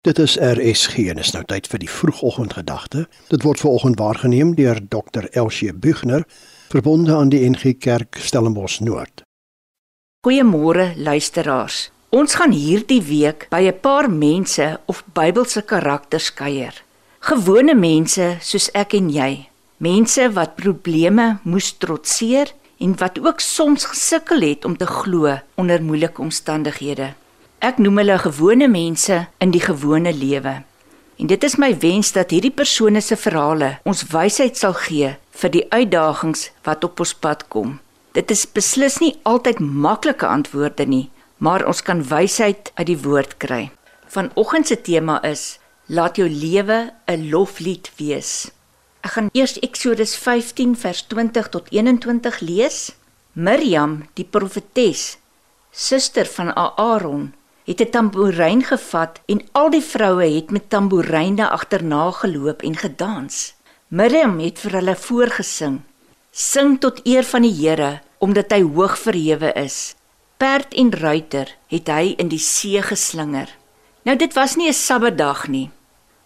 [0.00, 3.02] Dit is RSG en is nou tyd vir die vroegoggendgedagte.
[3.28, 5.26] Dit word veraloggend waargeneem deur Dr.
[5.36, 6.24] Elsie Bugner,
[6.72, 9.20] verbonde aan die NG Kerk Stellenbosch Noord.
[10.24, 11.90] Goeiemôre luisteraars.
[12.16, 16.72] Ons gaan hierdie week by 'n paar mense of Bybelse karakters kuier.
[17.20, 19.48] Gewone mense soos ek en jy.
[19.76, 22.48] Mense wat probleme moes trotseer
[22.78, 27.12] en wat ook soms gesukkel het om te glo onder moeilike omstandighede.
[27.60, 30.52] Ek noem hulle gewone mense in die gewone lewe.
[31.20, 35.10] En dit is my wens dat hierdie persone se verhale ons wysheid sal gee
[35.42, 37.74] vir die uitdagings wat op ons pad kom.
[38.16, 43.36] Dit is beslis nie altyd maklike antwoorde nie, maar ons kan wysheid uit die woord
[43.44, 43.68] kry.
[44.08, 45.58] Vanoggend se tema is
[45.92, 46.78] laat jou lewe
[47.12, 48.48] 'n loflied wees.
[49.04, 52.96] Ek gaan eers Eksodus 15 vers 20 tot 21 lees.
[53.32, 55.18] Miriam, die profetes,
[55.70, 57.34] suster van Aaron,
[57.70, 63.54] het 'n tamboerijn gevat en al die vroue het met tamboeryne agterna geloop en gedans.
[63.88, 65.80] Miriam het vir hulle voorgesing:
[66.30, 69.94] Sing tot eer van die Here, omdat hy hoog verhewe is.
[70.36, 73.48] Perd en ruiter het hy in die see geslinger.
[74.02, 75.70] Nou dit was nie 'n Sabbatdag nie.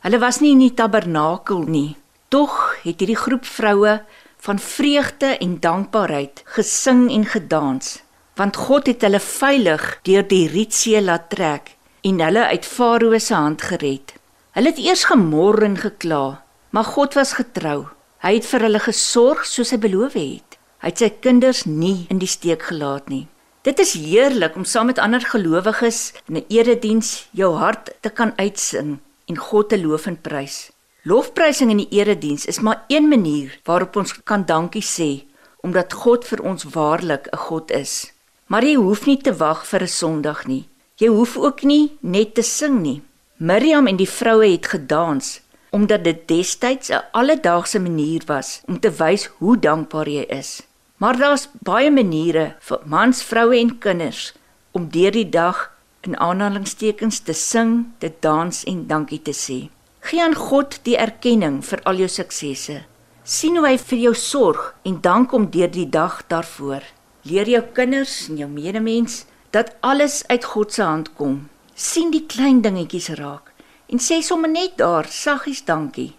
[0.00, 1.96] Hulle was nie in die tabernakel nie.
[2.28, 4.02] Tog het hierdie groep vroue
[4.38, 8.02] van vreugde en dankbaarheid gesing en gedans
[8.40, 11.74] want God het hulle veilig deur die Rietsee laat trek
[12.08, 14.14] en hulle uit Farao se hand gered.
[14.56, 16.40] Hulle het eers gemor en gekla,
[16.72, 17.90] maar God was getrou.
[18.24, 20.56] Hy het vir hulle gesorg soos hy beloof het.
[20.80, 23.26] Hy het sy kinders nie in die steek gelaat nie.
[23.68, 28.32] Dit is heerlik om saam met ander gelowiges in 'n erediens jou hart te kan
[28.38, 30.70] uitsing en God te loof en prys.
[31.04, 35.28] Lofprysing in die erediens is maar een manier waarop ons kan dankie sê
[35.60, 38.12] omdat God vir ons waarlik 'n God is.
[38.50, 40.64] Maar jy hoef nie te wag vir 'n Sondag nie.
[40.98, 43.02] Jy hoef ook nie net te sing nie.
[43.36, 48.90] Miriam en die vroue het gedans omdat dit destyds 'n alledaagse manier was om te
[48.90, 50.62] wys hoe dankbaar jy is.
[50.96, 54.32] Maar daar's baie maniere vir mans, vroue en kinders
[54.70, 55.70] om deur die dag
[56.00, 59.68] in aanhalingstekens te sing, te dans en dankie te sê.
[60.00, 62.82] Gee aan God die erkenning vir al jou suksesse.
[63.22, 66.82] sien hoe hy vir jou sorg en dank hom deur die dag daarvoor.
[67.22, 71.48] Leer jou kinders en jou medemens dat alles uit God se hand kom.
[71.80, 73.52] sien die klein dingetjies raak
[73.88, 76.12] en sê sommer net daar saggies dankie.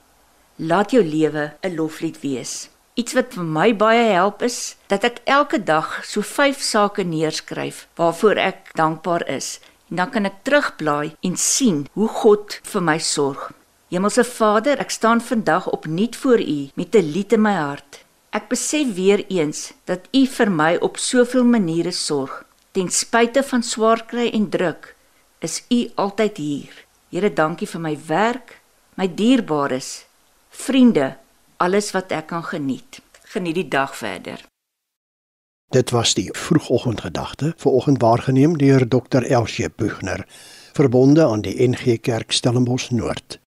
[0.57, 2.69] Laat jou lewe 'n loflied wees.
[2.95, 7.87] Iets wat vir my baie help is dat ek elke dag so 5 sake neerskryf
[7.95, 12.97] waarvoor ek dankbaar is en dan kan ek terugblaai en sien hoe God vir my
[12.97, 13.51] sorg.
[13.91, 18.03] Hemelse Vader, ek staan vandag opnuut voor U met 'n lied in my hart.
[18.31, 22.45] Ek besef weer eens dat U vir my op soveel maniere sorg.
[22.71, 24.93] Ten spyte van swaar kry en druk,
[25.43, 26.77] is U altyd hier.
[27.11, 28.53] Here, dankie vir my werk,
[28.95, 30.05] my dierbares,
[30.47, 31.17] vriende,
[31.59, 33.01] alles wat ek kan geniet.
[33.33, 34.39] Geniet die dag verder.
[35.75, 39.27] Dit was die vroegoggendgedagte, vanoggend waargeneem deur Dr.
[39.27, 40.23] Elsie Bugner,
[40.71, 43.40] verbonde aan die NG Kerk Stellenbosch Noord.